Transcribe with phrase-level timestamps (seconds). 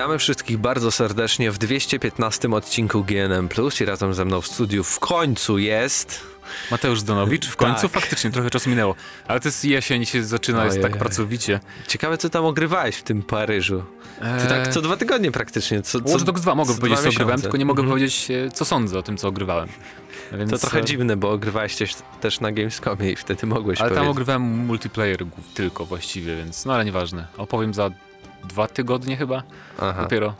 [0.00, 4.84] Witamy wszystkich bardzo serdecznie w 215 odcinku GNM Plus i razem ze mną w studiu
[4.84, 6.20] w końcu jest.
[6.70, 7.90] Mateusz Zdanowicz, w końcu Tak.
[7.90, 8.94] faktycznie trochę czasu minęło,
[9.28, 11.60] ale to jest jesień, się zaczyna, jest tak pracowicie.
[11.88, 13.82] Ciekawe, co tam ogrywałeś w tym Paryżu.
[14.20, 15.82] Ty Eee, tak co dwa tygodnie praktycznie.
[15.82, 17.98] Co, co, Watch Dogs 2 mogę co powiedzieć, co ogrywałem, tylko nie mogę Mhm.
[17.98, 19.68] powiedzieć, e, co sądzę o tym, co ogrywałem.
[20.32, 23.88] Więc, To trochę e, dziwne, bo ogrywałeś też, też na Gamescomie i wtedy mogłeś Ale
[23.90, 24.10] tam powiedzieć.
[24.12, 25.18] ogrywałem multiplayer
[25.54, 27.26] tylko właściwie, więc no ale nieważne.
[27.36, 27.90] Opowiem za
[28.44, 29.42] dwa tygodnie chyba
[29.78, 30.02] Aha.
[30.02, 30.34] dopiero.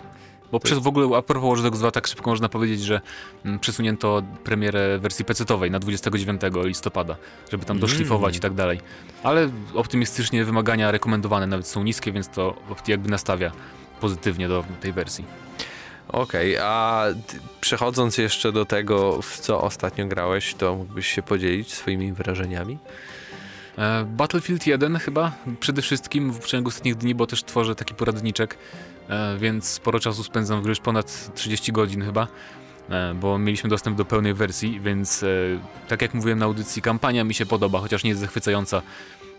[0.52, 3.00] Bo przez w ogóle, a propos Watch Dogs 2, tak szybko można powiedzieć, że
[3.44, 7.16] mm, przesunięto premierę wersji PC-owej na 29 listopada,
[7.52, 8.38] żeby tam doszlifować Mm.
[8.38, 8.80] i tak dalej.
[9.22, 12.56] Ale optymistycznie wymagania rekomendowane nawet są niskie, więc to
[12.88, 13.52] jakby nastawia
[14.00, 15.24] pozytywnie do tej wersji.
[16.08, 21.74] Okej, a ty, przechodząc jeszcze do tego, w co ostatnio grałeś, to mógłbyś się podzielić
[21.74, 22.78] swoimi wrażeniami?
[23.78, 28.58] E, Battlefield 1 chyba przede wszystkim w ciągu ostatnich dni, bo też tworzę taki poradniczek,
[29.08, 32.26] e, więc sporo czasu spędzam w grze, już ponad 30 godzin chyba,
[32.90, 35.24] e, bo mieliśmy dostęp do pełnej wersji, więc
[35.88, 38.82] tak jak mówiłem na audycji, kampania mi się podoba, chociaż nie jest zachwycająca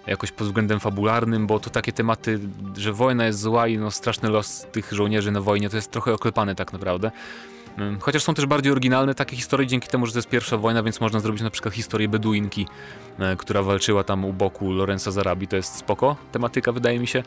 [0.08, 2.40] jakoś pod względem fabularnym, bo to takie tematy,
[2.78, 6.14] że wojna jest zła i no straszny los tych żołnierzy na wojnie, to jest trochę
[6.14, 7.12] oklepane tak naprawdę.
[8.00, 11.02] Chociaż są też bardziej oryginalne takie historie dzięki temu, że to jest pierwsza wojna, więc
[11.02, 12.67] można zrobić na przykład historię Beduinki,
[13.19, 15.47] e, która walczyła tam u boku Lorenza Zarabi.
[15.47, 17.23] To jest spoko tematyka, wydaje mi się.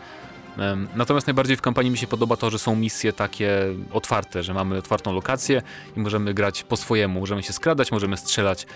[0.94, 3.60] Natomiast najbardziej w kampanii mi się podoba to, że są misje takie
[3.92, 5.62] otwarte, że mamy otwartą lokację
[5.96, 7.20] i możemy grać po swojemu.
[7.20, 8.66] Możemy się skradać, możemy strzelać.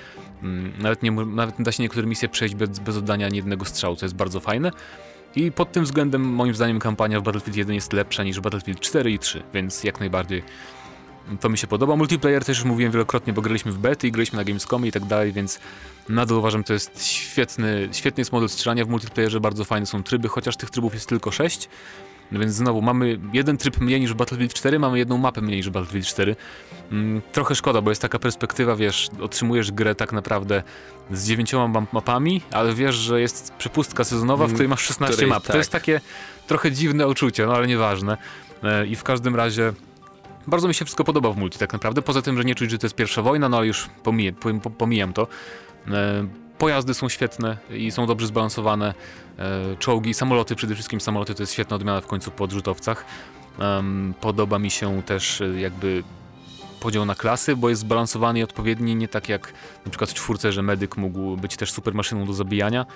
[0.42, 3.96] Mm, Nawet, nie, nawet da się niektóre misje przejść bez, bez oddania ani jednego strzału,
[3.96, 4.70] co jest bardzo fajne.
[5.36, 9.10] I pod tym względem moim zdaniem kampania w Battlefield 1 jest lepsza niż Battlefield 4
[9.10, 10.42] i 3, więc jak najbardziej
[11.40, 11.96] to mi się podoba.
[11.96, 15.04] Multiplayer też już mówiłem wielokrotnie, bo graliśmy w bety i graliśmy na Gamescomie i tak
[15.04, 15.58] dalej, więc
[16.08, 20.28] nadal uważam, to jest świetny, świetny jest model strzelania w multiplayerze, bardzo fajne są tryby,
[20.28, 21.68] chociaż tych trybów jest tylko 6.
[22.32, 25.70] No więc znowu mamy jeden tryb mniej niż Battlefield 4, mamy jedną mapę mniej niż
[25.70, 26.36] Battlefield 4.
[26.92, 30.62] Mm, trochę szkoda, bo jest taka perspektywa, wiesz, otrzymujesz grę tak naprawdę
[31.10, 35.12] z dziewięcioma map- mapami, ale wiesz, że jest przepustka sezonowa, w Mm, której masz 16
[35.16, 35.42] której- map.
[35.42, 35.52] tak.
[35.52, 36.00] To jest takie
[36.46, 38.16] trochę dziwne uczucie, no ale nieważne.
[38.62, 39.72] E, I w każdym razie
[40.46, 42.78] bardzo mi się wszystko podoba w multi tak naprawdę, poza tym, że nie czuć, że
[42.78, 45.26] to jest pierwsza wojna, no ale już pomiję, pom- pom- pomijam to.
[45.90, 46.26] E,
[46.58, 48.94] Pojazdy są świetne i są dobrze zbalansowane.
[49.38, 53.04] E, Czołgi, samoloty, przede wszystkim samoloty to jest świetna odmiana w końcu po odrzutowcach.
[54.20, 56.02] Podoba mi się też e, jakby
[56.80, 59.52] podział na klasy, bo jest zbalansowany i odpowiedni, nie tak jak
[59.84, 62.86] na przykład w czwórce, że medyk mógł być też super maszyną do zabijania.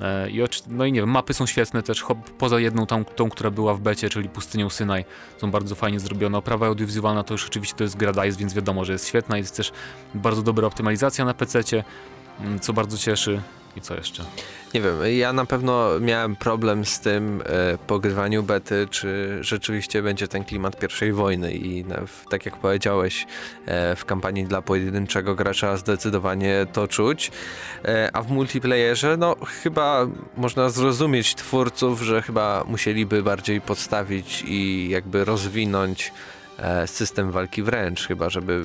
[0.00, 2.04] E, I no i nie wiem, mapy są świetne też,
[2.38, 5.04] poza jedną tą, tą, która była w becie, czyli pustynią Synaj,
[5.38, 6.38] są bardzo fajnie zrobione.
[6.38, 9.38] Oprawa audiowizualna to już oczywiście to jest gra więc wiadomo, że jest świetna.
[9.38, 9.72] Jest też
[10.14, 11.84] bardzo dobra optymalizacja na PC-cie,
[12.40, 13.42] mm, co bardzo cieszy.
[13.78, 14.24] I co jeszcze?
[14.74, 20.28] Nie wiem, ja na pewno miałem problem z tym e, pogrywaniu bety, czy rzeczywiście będzie
[20.28, 23.26] ten klimat pierwszej wojny i na, w, tak jak powiedziałeś,
[23.66, 27.30] e, w kampanii dla pojedynczego gracza zdecydowanie to czuć,
[27.84, 30.06] e, a w multiplayerze, no chyba
[30.36, 36.12] można zrozumieć twórców, że chyba musieliby bardziej podstawić i jakby rozwinąć
[36.58, 38.64] e, system walki wręcz, chyba żeby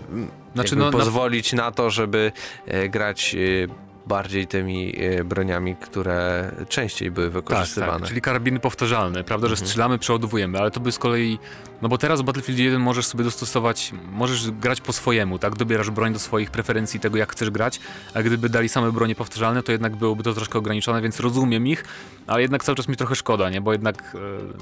[0.54, 2.32] Znaczy, no, na- pozwolić na to, żeby
[2.68, 7.92] e, grać e, bardziej tymi e, broniami, które częściej były wykorzystywane.
[7.92, 9.68] Tak, tak, czyli karabiny powtarzalne, prawda, że Mhm.
[9.68, 11.40] strzelamy, przeładowujemy, ale to by z kolei,
[11.82, 15.90] no bo teraz w Battlefield 1 możesz sobie dostosować, możesz grać po swojemu, tak, dobierasz
[15.90, 17.80] broń do swoich preferencji, tego jak chcesz grać,
[18.14, 21.86] a gdyby dali same bronie powtarzalne, to jednak byłoby to troszkę ograniczone, więc rozumiem ich,
[22.28, 24.18] ale jednak cały czas mi trochę szkoda, nie, bo jednak, e,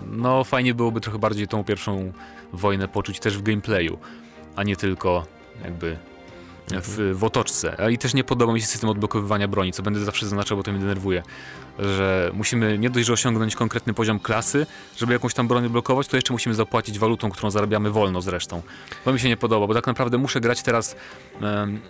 [0.07, 2.12] no fajnie byłoby trochę bardziej tą pierwszą
[2.53, 3.97] wojnę poczuć też w gameplayu,
[4.56, 5.25] a nie tylko
[5.63, 5.97] jakby
[6.80, 7.78] w, w otoczce.
[7.92, 10.72] I też nie podoba mi się system odblokowywania broni, co będę zawsze zaznaczał, bo to
[10.72, 11.24] mnie denerwuje.
[11.81, 14.66] Że musimy nie dość, że osiągnąć konkretny poziom klasy,
[14.97, 18.62] żeby jakąś tam broń blokować, to jeszcze musimy zapłacić walutą, którą zarabiamy wolno zresztą.
[19.06, 20.95] To mi się nie podoba, bo tak naprawdę muszę grać teraz
[21.42, 21.81] em,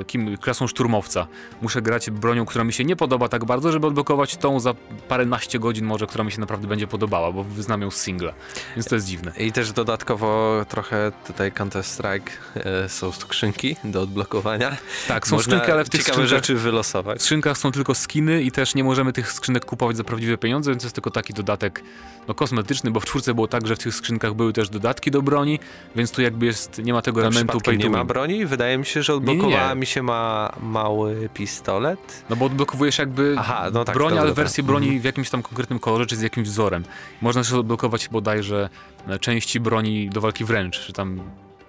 [0.00, 1.26] e, kim, klasą szturmowca.
[1.62, 4.74] Muszę grać bronią, która mi się nie podoba tak bardzo, żeby odblokować tą za
[5.08, 8.32] paręnaście godzin może, która mi się naprawdę będzie podobała, bo wyznam ją z singla.
[8.76, 9.32] Więc to jest dziwne.
[9.38, 14.76] I też dodatkowo trochę tutaj Counter-Strike e, są skrzynki do odblokowania.
[15.08, 16.38] Tak, są Można skrzynki, ale w tych ciekawe skrzynkach...
[16.38, 17.18] rzeczy wylosować.
[17.18, 20.70] W skrzynkach są tylko skiny i też nie możemy tych skrzynek kupować za prawdziwe pieniądze,
[20.70, 21.82] więc jest tylko taki dodatek
[22.28, 25.22] no, kosmetyczny, bo w czwórce było tak, że w tych skrzynkach były też dodatki do
[25.22, 25.58] broni,
[25.96, 28.46] więc tu jakby jest, nie ma tego A elementu pay nie ma broni?
[28.46, 29.32] Wydaje mi się, że nie, nie.
[29.32, 32.24] odblokowała mi się ma mały pistolet.
[32.30, 34.44] No bo odblokowujesz jakby Aha, no tak, broń, dobra, ale dobra.
[34.44, 36.84] wersję broni w jakimś tam konkretnym kolorze, czy z jakimś wzorem.
[37.20, 38.68] Można też odblokować bodajże
[39.08, 41.20] e, części broni do walki wręcz, czy tam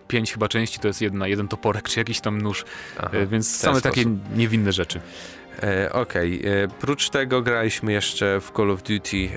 [0.08, 2.66] pięć chyba części to jest jedna, jeden toporek, czy jakiś tam nóż,
[2.98, 4.20] Aha, e, więc w ten same takie sposób.
[4.36, 5.02] niewinne rzeczy.
[5.64, 6.68] E, Okej, okay.
[6.80, 9.30] prócz tego graliśmy jeszcze w Call of Duty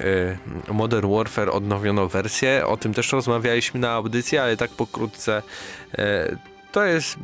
[0.68, 2.66] e, Modern Warfare odnowioną wersję.
[2.66, 5.42] O tym też rozmawialiśmy na audycji, ale tak pokrótce.
[5.98, 6.36] E,
[6.72, 7.18] to jest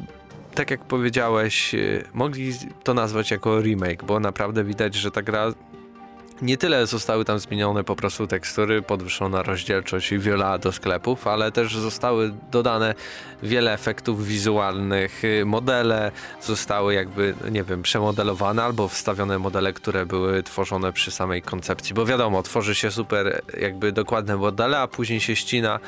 [0.54, 1.78] tak jak powiedziałeś, e,
[2.14, 2.52] mogli
[2.84, 5.52] to nazwać jako remake, bo naprawdę widać, że ta gra
[6.42, 11.52] nie tyle zostały tam zmienione po prostu tekstury, podwyższona rozdzielczość i wiele do sklepów, ale
[11.52, 12.94] też zostały dodane
[13.42, 16.12] wiele efektów wizualnych, y, modele
[16.42, 22.06] zostały jakby, nie wiem, przemodelowane albo wstawione modele, które były tworzone przy samej koncepcji, bo
[22.06, 25.80] wiadomo, tworzy się super jakby dokładne modele, a później się ścina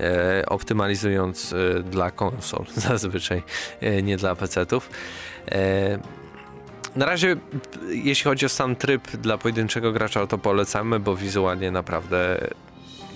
[0.00, 3.42] e, optymalizując e, dla konsol zazwyczaj,
[3.80, 4.90] e, nie dla PC-ów.
[6.96, 7.36] Na razie,
[7.88, 12.48] jeśli chodzi o sam tryb dla pojedynczego gracza, to polecamy, bo wizualnie naprawdę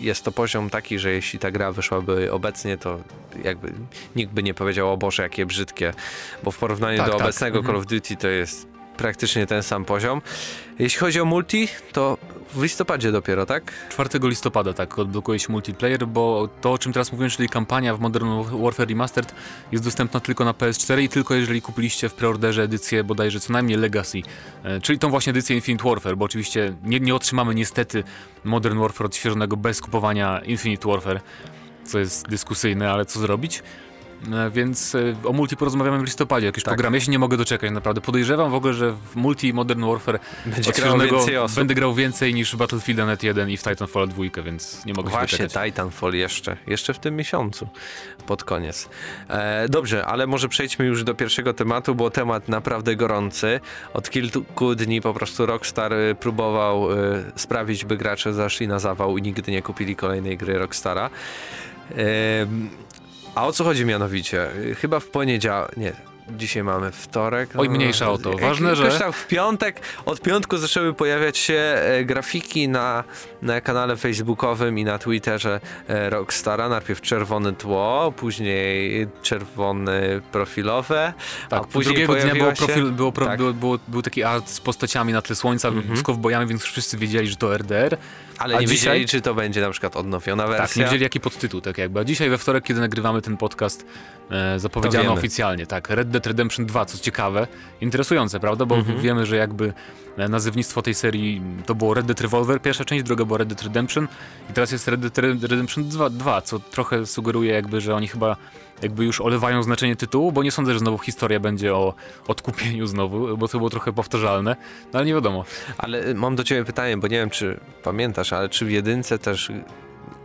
[0.01, 2.99] jest to poziom taki, że jeśli ta gra wyszłaby obecnie, to
[3.45, 3.73] jakby
[4.17, 5.93] nikt by nie powiedział, o Boże, jakie brzydkie,
[6.43, 7.23] bo w porównaniu tak, do tak.
[7.23, 7.67] obecnego mhm.
[7.67, 8.70] Call of Duty to jest
[9.01, 10.23] praktycznie ten sam poziom.
[10.79, 12.19] Jeśli chodzi o multi, to
[12.55, 13.73] w listopadzie dopiero, tak?
[13.89, 18.01] 4 listopada, tak, odblokuje się multiplayer, bo to, o czym teraz mówiłem, czyli kampania w
[18.01, 18.29] Modern
[18.63, 19.35] Warfare Remastered
[19.73, 23.79] jest dostępna tylko na PS4 i tylko jeżeli kupiliście w preorderze edycję bodajże co najmniej
[23.79, 24.23] Legacy,
[24.65, 28.05] e, czyli tą właśnie edycję Infinite Warfare, bo oczywiście nie, nie otrzymamy niestety
[28.45, 31.21] Modern Warfare odświeżonego bez kupowania Infinite Warfare,
[31.85, 33.63] co jest dyskusyjne, ale co zrobić?
[34.33, 36.75] E, więc e, o multi porozmawiamy w listopadzie, jakiś tak.
[36.75, 36.95] program.
[36.95, 38.01] Ja się nie mogę doczekać, naprawdę.
[38.01, 41.57] Podejrzewam w ogóle, że w multi Modern Warfare Będzie grał więcej osób.
[41.57, 45.11] będę grał więcej niż w Battlefield Net 1 i w Titanfall 2, więc nie mogę
[45.11, 45.53] Właśnie, się doczekać.
[45.53, 47.69] Właśnie, Titanfall jeszcze, jeszcze w tym miesiącu,
[48.27, 48.89] pod koniec.
[49.29, 53.61] E, dobrze, ale może przejdźmy już do pierwszego tematu, bo temat naprawdę gorący.
[53.95, 56.89] Od kilku dni po prostu Rockstar e, próbował
[57.37, 61.11] sprawić, by gracze zaszli na zawał i nigdy nie kupili kolejnej gry Rockstara.
[63.35, 64.47] A o co chodzi mianowicie?
[64.81, 65.93] Chyba w poniedziałek, nie,
[66.37, 67.51] dzisiaj mamy wtorek.
[67.57, 68.37] Oj, mniejsza o to.
[68.39, 68.99] Ważne, że...
[68.99, 73.05] Tak w piątek, od piątku zaczęły pojawiać się e, grafiki na,
[73.43, 76.69] na kanale facebookowym i na Twitterze e, Rockstara.
[76.69, 81.13] Najpierw czerwone tło, później czerwone profilowe,
[81.49, 83.39] tak, a później drugiego dnia było profil, było, pro, tak.
[83.39, 85.97] było, było, był taki art z postaciami na tle słońca, -hmm.
[85.97, 87.97] z kowbojami, więc wszyscy wiedzieli, że to RDR.
[88.41, 88.93] Ale A nie dzisiaj...
[88.93, 90.67] wiedzieli, czy to będzie na przykład odnowiona wersja.
[90.67, 92.01] Tak, nie wiedzieli jaki podtytuł, tak jakby.
[92.01, 93.87] A dzisiaj we wtorek, kiedy nagrywamy ten podcast,
[94.31, 97.47] e, zapowiedziano oficjalnie, tak, Red Dead Redemption 2, co ciekawe,
[97.81, 98.67] interesujące, prawda?
[98.67, 99.01] Bo mhm.
[99.01, 99.73] wiemy, że jakby
[100.17, 103.63] e, nazewnictwo tej serii to było Red Dead Revolver, pierwsza część, druga była Red Dead
[103.63, 104.09] Redemption
[104.51, 108.37] i teraz jest Red Dead Redemption 2, 2 co trochę sugeruje jakby, że oni chyba
[108.83, 111.95] jakby już olewają znaczenie tytułu, bo nie sądzę, że znowu historia będzie o
[112.29, 114.57] odkupieniu znowu, bo to było trochę powtarzalne,
[114.93, 115.45] no ale nie wiadomo.
[115.79, 119.53] Ale mam do ciebie pytanie, bo nie wiem, czy pamiętasz, ale czy w jedynce też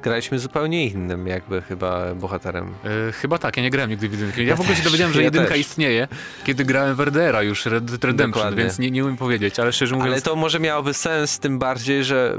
[0.04, 2.74] graliśmy zupełnie innym jakby chyba bohaterem.
[3.10, 4.44] E, chyba tak, ja nie grałem nigdy w jedynkę.
[4.44, 5.58] Ja w ogóle się dowiedziałem, że ja jedynka też.
[5.58, 6.08] istnieje,
[6.44, 8.64] kiedy grałem w RDR-a już, Red Dead Redemption, Dokładnie.
[8.64, 10.14] więc nie, nie umiem powiedzieć, ale szczerze mówiąc...
[10.14, 12.38] Ale to może miałoby sens, tym bardziej, że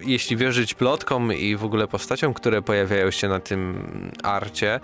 [0.00, 3.84] jeśli wierzyć plotkom i w ogóle postaciom, które pojawiają się na tym
[4.22, 4.80] arcie,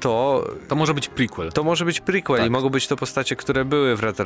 [0.00, 0.44] to...
[0.68, 1.52] To może być prequel.
[1.52, 2.46] To może być prequel tak.
[2.46, 4.18] i mogą być to postacie, które były w Red,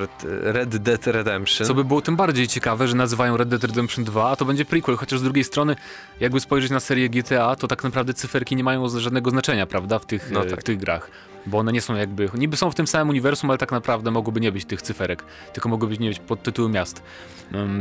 [0.43, 1.67] Red Dead Redemption.
[1.67, 4.65] Co by było tym bardziej ciekawe, że nazywają Red Dead Redemption 2, a to będzie
[4.65, 5.77] prequel, chociaż z drugiej strony,
[6.21, 10.07] jakby spojrzeć na serię GTA, to tak naprawdę cyferki nie mają żadnego znaczenia, prawda, w
[10.07, 10.61] tych, no tak.
[10.61, 11.11] w tych grach
[11.47, 14.41] bo one nie są jakby, niby są w tym samym uniwersum, ale tak naprawdę mogłyby
[14.41, 17.03] nie być tych cyferek, tylko mogłyby nie być pod tytuły miast.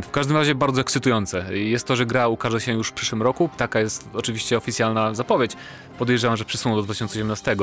[0.04, 1.58] W każdym razie bardzo ekscytujące.
[1.58, 5.56] Jest to, że gra ukaże się już w przyszłym roku, taka jest oczywiście oficjalna zapowiedź.
[5.98, 7.56] Podejrzewam, że przysuną do 2018.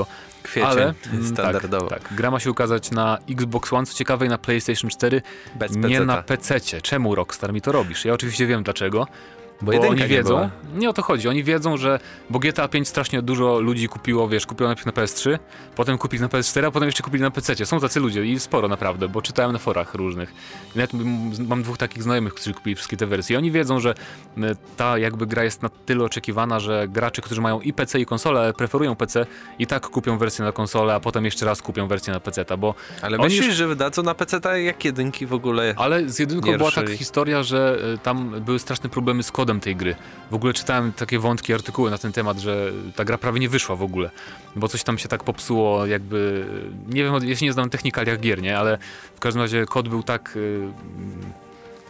[0.43, 1.87] Kwiecień, ale, mm, standardowo.
[1.87, 5.23] Tak, tak, gra ma się ukazać na Xbox One, co ciekawe i na PlayStation 4,
[5.55, 6.61] Bez nie na PC.
[6.61, 8.05] Czemu Rockstar mi to robisz?
[8.05, 9.07] Ja oczywiście wiem dlaczego.
[9.63, 10.41] Bo, bo oni wiedzą,
[10.75, 11.99] nie, nie, o to chodzi, oni wiedzą, że
[12.31, 15.39] bo GTA 5 strasznie dużo ludzi kupiło, wiesz, kupiło najpierw na PS3,
[15.77, 17.67] potem kupili na PS4, a potem jeszcze kupili na PC.
[17.67, 20.35] Są tacy ludzie i sporo naprawdę, bo czytałem na forach różnych.
[20.75, 20.93] I nawet
[21.49, 23.35] mam dwóch takich znajomych, którzy kupili wszystkie te wersje.
[23.35, 23.95] I oni wiedzą, że
[24.77, 28.41] ta jakby gra jest na tyle oczekiwana, że gracze, którzy mają i PC i konsolę,
[28.41, 29.27] ale preferują PC,
[29.59, 32.75] i tak kupią wersję na konsolę, a potem jeszcze raz kupią wersję na PC, bo
[33.03, 33.55] Ale myślisz, już...
[33.55, 35.75] że wydadzą na PC jak jedynki w ogóle?
[35.77, 39.77] Ale z jedynką była taka historia, że e, tam były straszne problemy z kodem tej
[39.77, 39.97] gry.
[40.31, 43.77] W ogóle czytałem takie wątki, artykuły na ten temat, że ta gra prawie nie wyszła
[43.77, 44.11] w ogóle,
[44.57, 46.47] bo coś tam się tak popsuło, jakby,
[46.89, 48.79] nie wiem, ja się nie znam technikaliach gier, nie, ale
[49.15, 50.33] w każdym razie kod był tak...
[50.35, 50.69] Yy,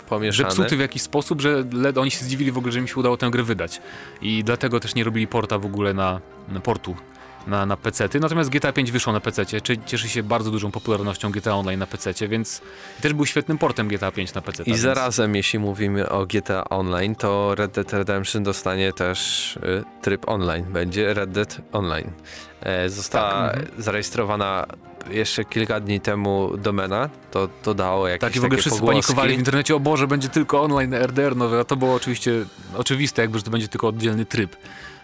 [0.09, 0.51] Pomieszany.
[0.51, 1.65] Zepsuty w jakiś sposób, że
[2.01, 3.81] oni się zdziwili w ogóle, że mi się udało tę grę wydać.
[4.23, 6.97] I dlatego też nie robili porta w ogóle na, na portu
[7.47, 8.21] na, na PC-ty.
[8.21, 9.47] Natomiast GTA 5 wyszło na PC,
[9.87, 12.61] cieszy się bardzo dużą popularnością GTA Online na PC, więc
[13.01, 14.63] też był świetnym portem GTA 5 na PC.
[14.63, 14.81] I więc...
[14.81, 20.65] zarazem, jeśli mówimy o GTA Online, to Red Dead Redemption dostanie też y, tryb online.
[20.65, 22.11] Będzie Red Dead Online.
[22.61, 23.57] E, została tak.
[23.57, 23.83] Mhm.
[23.83, 24.67] zarejestrowana
[25.11, 29.03] jeszcze kilka dni temu domena, to, to dało jakieś Tak i w ogóle wszyscy pogłoski.
[29.03, 32.45] panikowali w internecie, o Boże, będzie tylko online RDR nowy, a to było oczywiście
[32.77, 34.57] oczywiste jakby, że to będzie tylko oddzielny tryb.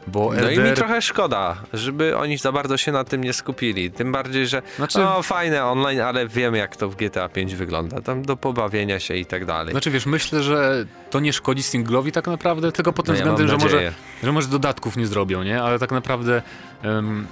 [0.07, 3.91] Bo No i mi trochę szkoda, żeby oni za bardzo się na tym nie skupili.
[3.91, 8.01] Tym bardziej, że Znaczy- no fajne online, ale wiem jak to w GTA 5 wygląda.
[8.01, 9.71] Tam do pobawienia się i tak dalej.
[9.71, 13.25] Znaczy wiesz, myślę, że to nie szkodzi singlowi tak naprawdę, tylko pod tym No ja
[13.25, 13.93] względem, że może,
[14.23, 15.63] że może dodatków nie zrobią, nie?
[15.63, 16.43] Ale tak naprawdę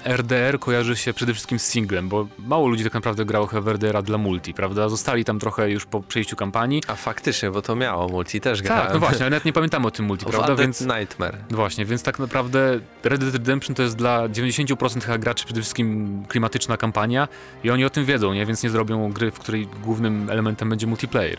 [0.04, 4.02] RDR kojarzy się przede wszystkim z singlem, bo mało ludzi tak naprawdę grało w RDR-a
[4.02, 4.88] dla multi, prawda?
[4.88, 6.82] Zostali tam trochę już po przejściu kampanii.
[6.86, 8.84] A faktycznie, bo to miało multi też grałem.
[8.84, 10.56] Tak, no właśnie, ale nawet nie pamiętamy o tym multi, prawda?
[10.56, 11.36] Więc Nightmare.
[11.50, 16.22] Właśnie, więc tak naprawdę Red Dead Redemption to jest dla 90% chyba graczy przede wszystkim
[16.28, 17.28] klimatyczna kampania
[17.64, 18.46] i oni o tym wiedzą, nie?
[18.46, 21.38] Więc nie zrobią gry, w której głównym elementem będzie multiplayer.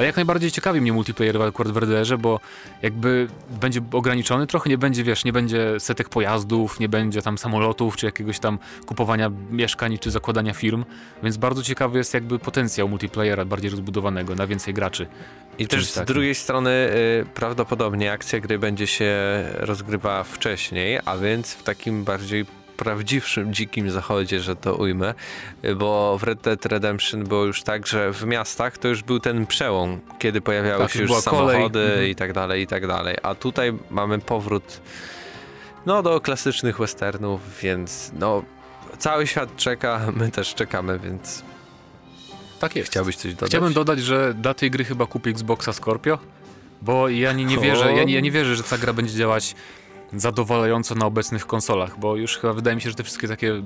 [0.00, 2.40] Ale jak najbardziej ciekawi mnie multiplayer akurat w RDR-ze, bo
[2.82, 3.28] jakby
[3.60, 8.06] będzie ograniczony, trochę nie będzie, wiesz, nie będzie setek pojazdów, nie będzie tam samolotów, czy
[8.06, 10.84] jakiegoś tam kupowania mieszkań, czy zakładania firm,
[11.22, 15.06] więc bardzo ciekawy jest jakby potencjał multiplayera bardziej rozbudowanego na więcej graczy.
[15.58, 16.14] I też z takim.
[16.14, 19.14] drugiej strony y, prawdopodobnie akcja gry będzie się
[19.58, 22.46] rozgrywała wcześniej, a więc w takim bardziej
[22.84, 25.14] prawdziwszym, dzikim zachodzie, że to ujmę,
[25.76, 29.46] bo w Red Dead Redemption było już tak, że w miastach to już był ten
[29.46, 31.22] przełom, kiedy pojawiały Tak, się już kolej.
[31.22, 32.06] samochody Mhm.
[32.06, 33.16] i tak dalej, i tak dalej.
[33.22, 34.80] A tutaj mamy powrót
[35.86, 38.42] no do klasycznych westernów, więc no
[38.98, 41.42] cały świat czeka, my też czekamy, więc
[42.60, 42.90] Tak jest.
[42.90, 43.50] chciałbyś coś dodać?
[43.50, 46.18] Chciałbym dodać, że dla tej gry chyba kupię Xboxa Scorpio,
[46.82, 49.54] bo ja nie, nie wierzę, ja nie, ja nie wierzę, że ta gra będzie działać
[50.16, 53.62] zadowalająco na obecnych konsolach, bo już chyba wydaje mi się, że te wszystkie takie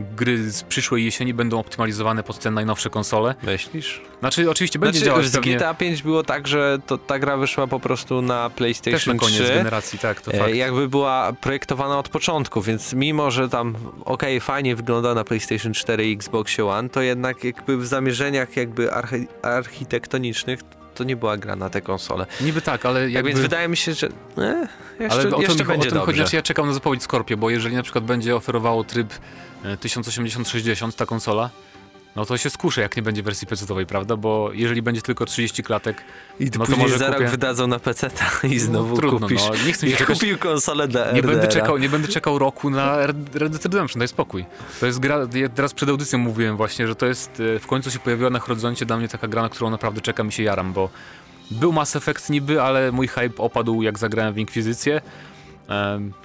[0.00, 3.34] gry z przyszłej jesieni będą optymalizowane pod te najnowsze konsole.
[3.42, 4.02] Myślisz?
[4.20, 7.36] Znaczy oczywiście będzie znaczy, działać z pewnie GTA 5 było tak, że to, ta gra
[7.36, 9.54] wyszła po prostu na też PlayStation na koniec 3.
[9.54, 10.54] generacji, tak, to e, fakt.
[10.54, 16.08] Jakby była projektowana od początku, więc mimo, że tam okej, fajnie wygląda na PlayStation 4
[16.10, 20.60] i Xbox One, to jednak jakby w zamierzeniach jakby archi architektonicznych
[20.96, 22.26] to nie była gra na te konsole.
[22.40, 23.30] Niby tak, ale Jak jakby...
[23.30, 24.68] więc wydaje mi się, że e,
[25.00, 26.16] jeszcze, ale o jeszcze mi, o będzie tym dobrze.
[26.16, 29.14] znaczy ja czekam na zapowiedź Scorpio, bo jeżeli na przykład będzie oferowało tryb
[29.64, 31.50] e, 1080-60 ta konsola,
[32.16, 34.16] no to się skuszę, jak nie będzie wersji PC-owej, prawda?
[34.16, 36.04] Bo jeżeli będzie tylko 30 klatek,
[36.40, 38.10] I no to może za rok kupię- wydadzą na PC
[38.44, 39.42] i znowu no, trudno, kupisz.
[39.48, 43.06] no, nie chcę mi kupił konsolę dla Nie będę, czekał, nie będę czekał roku na
[43.06, 44.44] Red Red Dead Redemption, daj spokój.
[44.80, 47.90] To jest gra, ja teraz przed audycją mówiłem właśnie, że to jest, e, w końcu
[47.90, 50.72] się pojawiła na horyzoncie dla mnie taka gra, na którą naprawdę czekam i się jaram,
[50.72, 50.90] bo
[51.50, 55.00] był Mass Effect niby, ale mój hype opadł jak zagrałem w Inkwizycję.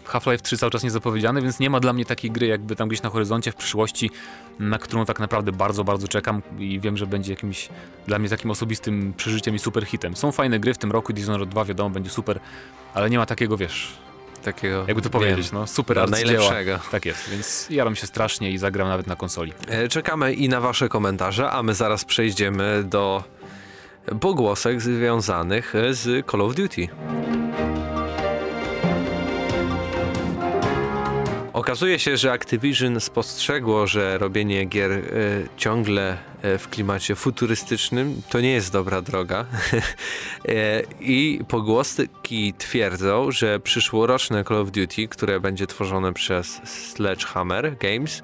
[0.05, 2.87] Half-Life 3 cały czas nie zapowiedziany, więc nie ma dla mnie takiej gry jakby tam
[2.87, 4.11] gdzieś na horyzoncie w przyszłości,
[4.59, 7.69] na którą tak naprawdę bardzo, bardzo czekam i wiem, że będzie jakimś
[8.07, 10.15] dla mnie takim osobistym przeżyciem i super hitem.
[10.15, 12.39] Są fajne gry w tym roku, Dishonored 2 wiadomo będzie super,
[12.93, 13.93] ale nie ma takiego, wiesz,
[14.43, 16.31] Takiego, jakby to wiem, powiedzieć, no super arcydzieła.
[16.31, 16.79] najlepszego.
[16.91, 19.53] Tak jest, więc jaram się strasznie i zagram nawet na konsoli.
[19.67, 23.23] E, Czekamy i na Wasze komentarze, a my zaraz przejdziemy do
[24.19, 26.87] pogłosek związanych z Call of Duty.
[31.61, 35.01] Okazuje się, że Activision spostrzegło, że robienie gier e,
[35.57, 39.45] ciągle e, w klimacie futurystycznym to nie jest dobra droga.
[40.47, 48.23] e, I pogłoski twierdzą, że przyszłoroczne Call of Duty, które będzie tworzone przez Sledgehammer Games,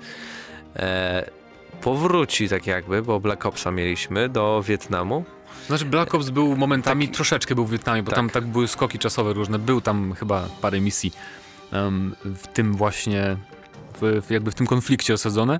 [1.81, 5.25] powróci tak jakby, bo Black Opsa mieliśmy do Wietnamu.
[5.67, 8.15] Znaczy Black Ops był momentami, Taki- troszeczkę był w Wietnamie, bo Tak.
[8.15, 11.11] tam tak były skoki czasowe różne, był tam chyba parę misji
[12.25, 13.37] w tym właśnie,
[14.01, 15.59] w, jakby w tym konflikcie osadzone.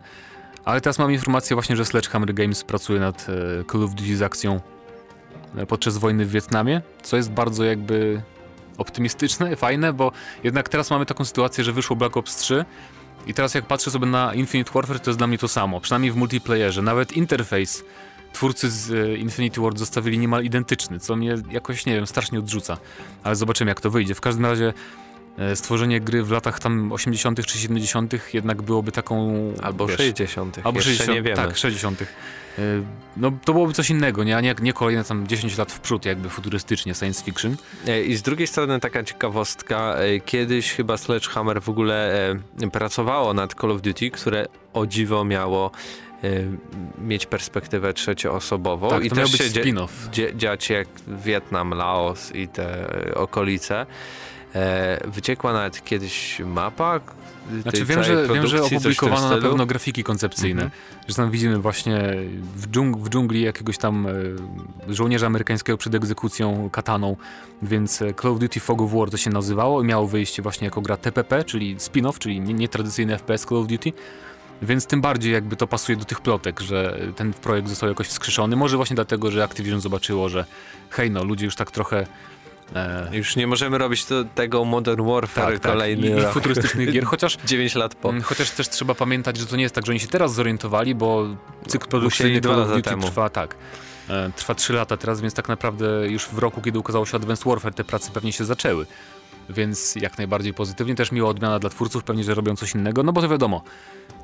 [0.65, 4.21] Ale teraz mam informację właśnie, że Sledgehammer Games pracuje nad e, Call of Duty z
[4.21, 4.61] akcją
[5.57, 8.21] e, podczas wojny w Wietnamie, co jest bardzo jakby
[8.77, 10.11] optymistyczne, fajne, bo
[10.43, 12.65] jednak teraz mamy taką sytuację, że wyszło Black Ops 3
[13.27, 16.11] i teraz jak patrzę sobie na Infinite Warfare, to jest dla mnie to samo, przynajmniej
[16.11, 16.81] w multiplayerze.
[16.81, 17.83] Nawet interfejs
[18.33, 22.77] twórcy z e, Infinity Ward zostawili niemal identyczny, co mnie jakoś, nie wiem, strasznie odrzuca.
[23.23, 24.15] Ale zobaczymy, jak to wyjdzie.
[24.15, 24.73] W każdym razie
[25.56, 27.46] stworzenie gry w latach tam 80.
[27.46, 28.13] czy 70.
[28.34, 29.34] jednak byłoby taką...
[29.63, 30.58] Albo wiesz, 60.
[30.63, 31.36] Albo Jeszcze 60, nie wiemy.
[31.36, 32.01] Tak, 60.
[32.01, 32.06] E,
[33.17, 34.38] No to byłoby coś innego, nie?
[34.38, 37.56] A nie, nie kolejne tam 10 lat w przód, jakby futurystycznie, science fiction.
[37.88, 42.29] E, I z drugiej strony taka ciekawostka, e, kiedyś chyba Sledgehammer w ogóle
[42.62, 45.72] e, pracowało nad Call of Duty, które o dziwo miało
[46.24, 46.27] e,
[47.01, 50.10] mieć perspektywę trzecioosobową Tak, i to miał też być się spin-off.
[50.12, 50.88] dzie- dziać jak
[51.25, 53.86] Wietnam, Laos i te e, okolice.
[54.57, 56.99] E, wyciekła nawet kiedyś mapa
[57.61, 60.81] Znaczy wiem, że, wiem, że opublikowano na pewno grafiki koncepcyjne, Mhm.
[61.07, 61.99] że tam widzimy właśnie
[62.55, 64.13] w, dżung w dżungli jakiegoś tam e,
[64.93, 67.15] żołnierza amerykańskiego przed egzekucją kataną,
[67.61, 70.65] więc e, Call of Duty Fog of War to się nazywało i miało wyjść właśnie
[70.65, 73.93] jako gra TPP, czyli spin-off, czyli nie- nietradycyjny FPS Call of Duty.
[74.61, 78.55] Więc tym bardziej jakby to pasuje do tych plotek, że ten projekt został jakoś wskrzeszony.
[78.55, 80.45] Może właśnie dlatego, że Activision zobaczyło, że
[80.89, 82.07] hej no, ludzie już tak trochę
[82.75, 83.09] E...
[83.12, 86.19] Już nie możemy robić to, tego Modern Warfare tak, kolejny tak.
[86.19, 88.09] I, i futurystycznych gier, chociaż 9 lat po.
[88.09, 90.95] Mm, chociaż też trzeba pamiętać, że to nie jest tak, że oni się teraz zorientowali,
[90.95, 91.27] bo
[91.67, 93.55] cykl produkcyjny Call of Duty trwa tak.
[94.09, 97.45] E, trwa 3 lata teraz, więc tak naprawdę już w roku, kiedy ukazało się Advanced
[97.45, 98.86] Warfare, te prace pewnie się zaczęły.
[99.49, 100.95] Więc jak najbardziej pozytywnie.
[100.95, 103.61] Też miła odmiana dla twórców, pewnie, że robią coś innego, no bo to wiadomo,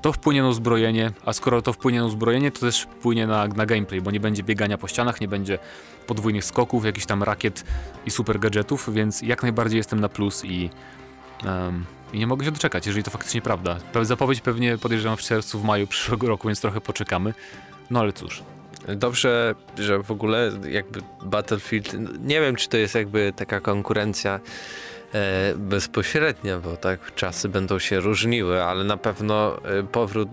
[0.01, 3.65] to wpłynie na uzbrojenie, a skoro to wpłynie na uzbrojenie, to też wpłynie na, na
[3.65, 5.59] gameplay, bo nie będzie biegania po ścianach, nie będzie
[6.07, 7.63] podwójnych skoków, jakichś tam rakiet
[8.05, 10.69] i super gadżetów, więc jak najbardziej jestem na plus i,
[11.45, 13.77] um, i nie mogę się doczekać, jeżeli to faktycznie prawda.
[14.01, 17.33] Zapowiedź pewnie podejrzewam w czerwcu, w maju przyszłego roku, więc trochę poczekamy.
[17.89, 18.43] No ale cóż.
[18.87, 24.39] Dobrze, że w ogóle jakby Battlefield, nie wiem czy to jest jakby taka konkurencja
[25.55, 30.29] bezpośrednia, bo tak czasy będą się różniły, ale na pewno e, powrót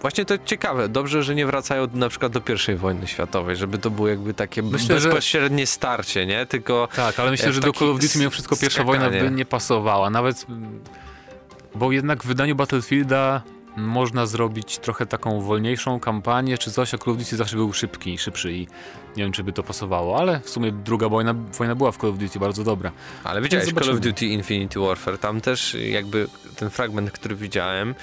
[0.00, 3.90] Właśnie to ciekawe, dobrze, że nie wracają na przykład do pierwszej wojny światowej, żeby to
[3.90, 5.66] było jakby takie myślę, bezpośrednie że...
[5.66, 6.46] starcie, nie?
[6.46, 9.08] Tylko Tak, ale myślę, że do Call of Duty mimo wszystko pierwsza skakanie.
[9.10, 10.46] wojna by nie pasowała, nawet
[11.74, 13.42] bo jednak w wydaniu Battlefielda
[13.76, 18.18] można zrobić trochę taką wolniejszą kampanię czy coś, a Call of Duty zawsze był szybki,
[18.18, 18.60] szybszy i
[19.16, 22.10] nie wiem, czy by to pasowało, ale w sumie druga wojna, wojna była w Call
[22.10, 22.92] of Duty bardzo dobra.
[23.24, 27.94] Ale widziałeś Call of Duty Infinity Warfare, tam też jakby ten fragment, który widziałem,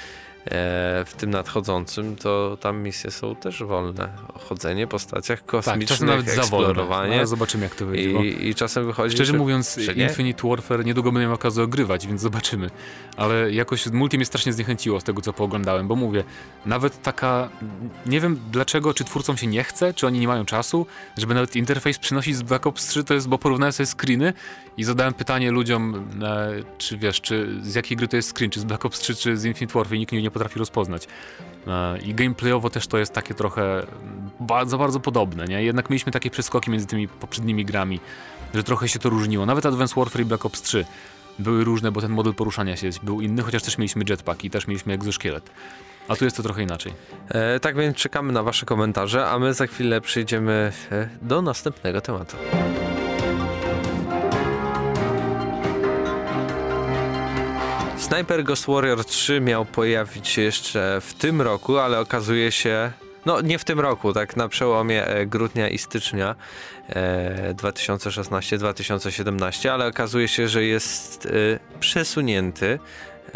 [1.05, 4.09] w tym nadchodzącym, to tam misje są też wolne.
[4.39, 7.17] Chodzenie po stacjach kosmicznych, tak, nawet eksplorowanie.
[7.17, 8.09] No, zobaczymy jak to wyjdzie.
[8.09, 12.21] I, I, czasem wychodzi, Szczerze mówiąc, że Infinite Warfare niedługo będę miał okazję ogrywać, więc
[12.21, 12.69] zobaczymy.
[13.17, 16.23] Ale jakoś multi mnie strasznie zniechęciło z tego, co pooglądałem, bo mówię,
[16.65, 17.49] nawet taka,
[18.05, 20.85] nie wiem dlaczego, czy twórcom się nie chce, czy oni nie mają czasu,
[21.17, 24.33] żeby nawet interfejs przynosić z Black Ops 3, to jest, bo porównałem sobie screeny
[24.77, 28.59] i zadałem pytanie ludziom, e, czy wiesz, czy z jakiej gry to jest screen, czy
[28.59, 31.07] z Black Ops 3, czy z Infinite Warfare i nikt nie potrafi rozpoznać.
[31.67, 33.85] E, I gameplayowo też to jest takie trochę
[34.39, 35.63] bardzo, bardzo podobne, nie?
[35.63, 37.99] Jednak mieliśmy takie przeskoki między tymi poprzednimi grami,
[38.53, 39.45] że trochę się to różniło.
[39.45, 40.85] Nawet Advanced Warfare i Black Ops 3
[41.39, 44.67] były różne, bo ten model poruszania się był inny, chociaż też mieliśmy jetpack i też
[44.67, 45.49] mieliśmy egzoszkielet.
[46.07, 46.93] A tu jest to trochę inaczej.
[47.29, 52.01] E, tak więc czekamy na Wasze komentarze, a my za chwilę przejdziemy e, do następnego
[52.01, 52.37] tematu.
[58.13, 62.91] Sniper Ghost Warrior 3 miał pojawić się jeszcze w tym roku, ale okazuje się,
[63.25, 66.35] no nie w tym roku, tak na przełomie e, grudnia i stycznia
[66.89, 71.29] e, 2016-2017, ale okazuje się, że jest e,
[71.79, 72.79] przesunięty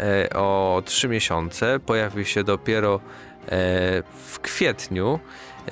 [0.00, 1.80] e, o 3 miesiące.
[1.80, 3.00] Pojawi się dopiero e,
[4.26, 5.20] w kwietniu.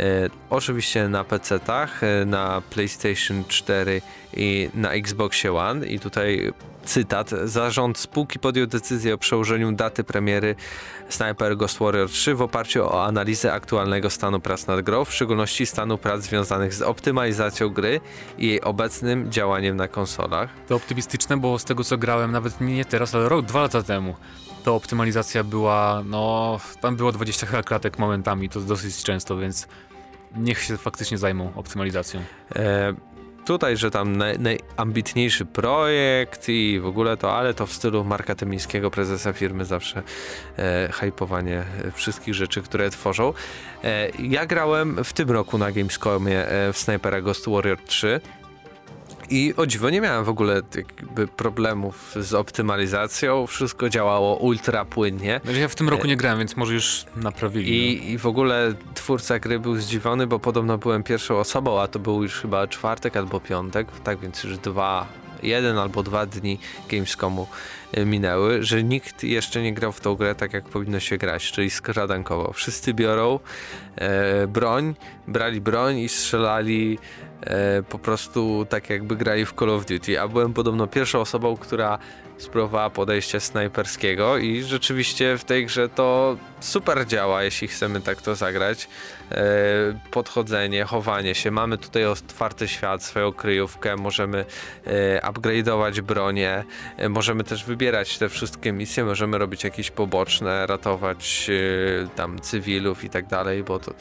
[0.01, 0.05] E,
[0.51, 4.03] oczywiście na PC-tach, na PlayStation 4
[4.37, 6.53] i na Xboxie One i tutaj
[6.87, 10.55] cytat, zarząd spółki podjął decyzję o przełożeniu daty premiery
[11.09, 15.67] Sniper Ghost Warrior 3 w oparciu o analizę aktualnego stanu prac nad grą, w szczególności
[15.67, 18.01] stanu prac związanych z optymalizacją gry
[18.39, 20.51] i jej obecnym działaniem na konsolach.
[20.69, 24.15] To optymistyczne, bo z tego co grałem, nawet nie teraz, ale rok, dwa lata temu,
[24.65, 29.69] to optymalizacja była, no, tam było 20 klatek momentami, to dosyć często, więc
[30.37, 32.21] niech się faktycznie zajmą optymalizacją.
[32.57, 33.16] E
[33.47, 38.35] tutaj, że tam naj, najambitniejszy projekt i w ogóle to, ale to w stylu Marka
[38.35, 40.03] Tymińskiego, prezesa firmy, zawsze
[40.59, 43.33] e, hypowanie wszystkich rzeczy, które tworzą.
[43.85, 48.21] E, ja grałem w tym roku na Gamescomie e, w Snipera Ghost Warrior 3
[49.31, 55.41] i o dziwo nie miałem w ogóle jakby problemów z optymalizacją, wszystko działało ultra płynnie.
[55.45, 57.93] No, ja w tym roku nie grałem, więc może już naprawili.
[57.93, 58.11] I, no.
[58.11, 62.23] I w ogóle twórca gry był zdziwiony, bo podobno byłem pierwszą osobą, a to był
[62.23, 65.07] już chyba czwartek albo piątek, tak więc już dwa
[65.43, 67.47] jeden albo dwa dni Gamescomu
[67.93, 71.53] e, minęły, że nikt jeszcze nie grał w tą grę tak jak powinno się grać,
[71.53, 72.53] czyli skradankowo.
[72.53, 73.41] Wszyscy biorą
[73.97, 74.95] e, broń,
[75.29, 76.99] brali broń i strzelali
[77.41, 81.57] e, po prostu tak jakby grali w Call of Duty, a byłem podobno pierwszą osobą,
[81.57, 81.99] która
[82.39, 88.35] spróbowała podejścia snajperskiego i rzeczywiście w tej grze to super działa, jeśli chcemy tak to
[88.35, 88.89] zagrać.
[89.31, 89.45] E,
[90.11, 91.51] podchodzenie, chowanie się.
[91.51, 94.45] Mamy tutaj otwarty świat, swoją kryjówkę, możemy
[94.85, 96.65] e, upgrade'ować bronię,
[96.97, 101.51] e, możemy też wybierać te wszystkie misje, możemy robić jakieś poboczne, ratować
[102.17, 103.95] tam cywilów i tak dalej, bo to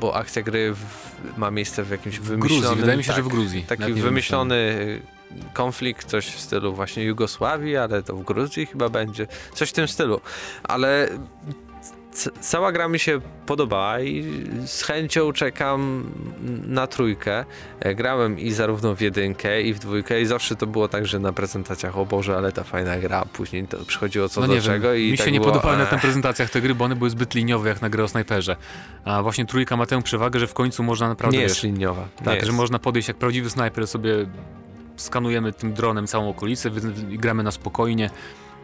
[0.00, 2.62] bo akcja gry w, ma miejsce w jakimś wymyślonym...
[2.62, 3.62] Gruzji, wydaje mi się, tak, że w Gruzji.
[3.62, 4.76] Taki wymyślony
[5.52, 9.88] konflikt, coś w stylu właśnie Jugosławii, ale to w Gruzji chyba będzie, coś w tym
[9.88, 10.20] stylu.
[10.62, 11.08] Ale
[12.40, 14.24] cała gra mi się podobała i
[14.66, 16.10] z chęcią czekam
[16.66, 17.44] na trójkę.
[17.80, 21.18] E, grałem i zarówno w jedynkę i w dwójkę i zawsze to było tak, że
[21.18, 24.92] na prezentacjach o Boże, ale ta fajna gra, później to przychodziło co no do czego
[24.92, 26.84] wiem, i Mi tak się nie było, podobały na e, tych prezentacjach te gry, bo
[26.84, 28.56] one były zbyt liniowe jak na grę o snajperze.
[29.04, 31.36] A właśnie trójka ma tę przewagę, że w końcu można naprawdę...
[31.36, 32.08] Nie wiesz, jest liniowa.
[32.20, 32.46] Nie Tak, jest.
[32.46, 34.26] że można podejść jak prawdziwy snajper, sobie
[34.96, 36.70] skanujemy tym dronem całą okolicę
[37.10, 38.10] gramy na spokojnie,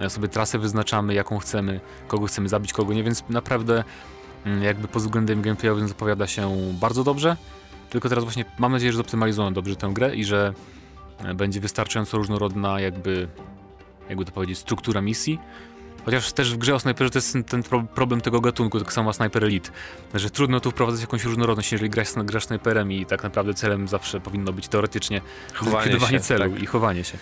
[0.01, 3.85] e, sobie trasę wyznaczamy, jaką chcemy, kogo chcemy zabić, kogo nie, więc naprawdę
[4.45, 7.37] mm, jakby pod względem gameplayowym zapowiada się bardzo dobrze.
[7.91, 10.55] Tylko teraz właśnie mam nadzieję, że zoptymalizują dobrze tę grę i że
[11.25, 13.29] e, będzie wystarczająco różnorodna jakby,
[14.09, 15.39] jakby to powiedzieć, struktura misji.
[16.05, 18.93] Chociaż też w grze o snajperze to jest ten- ten pro- problem tego gatunku, tak
[18.93, 19.71] samo Sniper Elite,
[20.15, 24.21] że trudno tu wprowadzać jakąś różnorodność, jeżeli grasz, grasz snajperem i tak naprawdę celem zawsze
[24.21, 25.21] powinno być teoretycznie
[25.55, 26.63] Chowanie celu tak.
[26.63, 27.19] i chowanie się.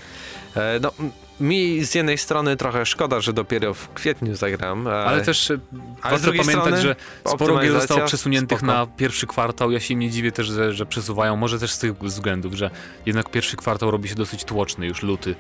[0.57, 0.93] E, No,
[1.41, 4.87] mi z jednej strony trochę szkoda, że dopiero w kwietniu zagram.
[4.87, 5.59] e, Ale też e,
[6.03, 8.73] warto pamiętać, strony że sporo gier zostało przesuniętych spoko.
[8.73, 9.71] na pierwszy kwartał.
[9.71, 12.71] Ja się nie dziwię też, że, że przesuwają, może też z tych względów, że
[13.07, 15.35] jednak pierwszy kwartał robi się dosyć tłoczny, już luty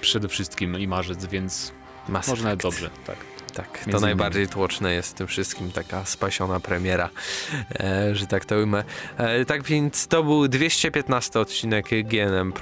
[0.00, 1.72] przede wszystkim i marzec, więc
[2.08, 2.82] Mass może nawet Effect.
[2.82, 2.90] dobrze.
[3.06, 3.16] Tak.
[3.54, 7.10] Tak, to najbardziej tłoczne jest w tym wszystkim, taka spasiona premiera,
[7.80, 8.84] e, że tak to ujmę.
[9.16, 12.52] E, tak więc to był 215 odcinek GNM+.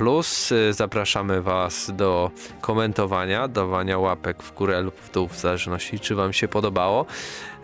[0.68, 6.14] E, zapraszamy Was do komentowania, dawania łapek w górę lub w dół, w zależności czy
[6.14, 7.06] Wam się podobało.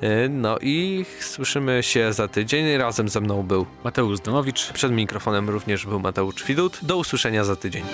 [0.01, 2.77] E, no i słyszymy się za tydzień.
[2.77, 4.73] Razem ze mną był Mateusz Zdanowicz.
[4.73, 6.79] przed mikrofonem również był Mateusz Widut.
[6.83, 7.85] Do usłyszenia za tydzień.